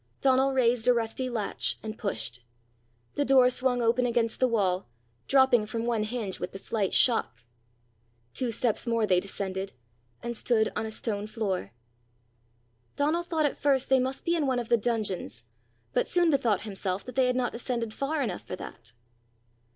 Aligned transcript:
Donal 0.19 0.51
raised 0.51 0.87
a 0.87 0.95
rusty 0.95 1.29
latch 1.29 1.77
and 1.83 1.95
pushed; 1.95 2.43
the 3.13 3.23
door 3.23 3.51
swung 3.51 3.83
open 3.83 4.07
against 4.07 4.39
the 4.39 4.47
wall, 4.47 4.89
dropping 5.27 5.67
from 5.67 5.85
one 5.85 6.01
hinge 6.05 6.39
with 6.39 6.53
the 6.53 6.57
slight 6.57 6.91
shock. 6.95 7.43
Two 8.33 8.49
steps 8.49 8.87
more 8.87 9.05
they 9.05 9.19
descended, 9.19 9.73
and 10.23 10.35
stood 10.35 10.71
on 10.75 10.87
a 10.87 10.91
stone 10.91 11.27
floor. 11.27 11.71
Donal 12.95 13.21
thought 13.21 13.45
at 13.45 13.61
first 13.61 13.89
they 13.89 13.99
must 13.99 14.25
be 14.25 14.35
in 14.35 14.47
one 14.47 14.57
of 14.57 14.69
the 14.69 14.75
dungeons, 14.77 15.43
but 15.93 16.07
soon 16.07 16.31
bethought 16.31 16.61
himself 16.63 17.05
that 17.05 17.13
they 17.13 17.27
had 17.27 17.35
not 17.35 17.51
descended 17.51 17.93
far 17.93 18.23
enough 18.23 18.41
for 18.41 18.55
that. 18.55 18.93